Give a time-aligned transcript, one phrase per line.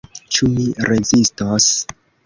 [0.37, 1.73] Ĉu mi rezistos?